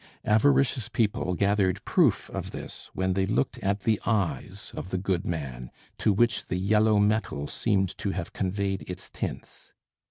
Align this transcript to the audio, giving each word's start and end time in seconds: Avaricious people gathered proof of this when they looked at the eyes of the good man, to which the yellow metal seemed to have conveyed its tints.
Avaricious 0.25 0.89
people 0.89 1.35
gathered 1.35 1.85
proof 1.85 2.27
of 2.31 2.49
this 2.49 2.89
when 2.95 3.13
they 3.13 3.27
looked 3.27 3.59
at 3.59 3.81
the 3.81 4.01
eyes 4.03 4.71
of 4.73 4.89
the 4.89 4.97
good 4.97 5.27
man, 5.27 5.69
to 5.99 6.11
which 6.11 6.47
the 6.47 6.57
yellow 6.57 6.97
metal 6.97 7.45
seemed 7.45 7.95
to 7.99 8.09
have 8.09 8.33
conveyed 8.33 8.81
its 8.89 9.11
tints. 9.11 9.73